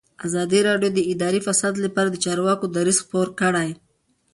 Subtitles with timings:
[0.25, 3.69] ازادي راډیو د اداري فساد لپاره د چارواکو دریځ خپور کړی.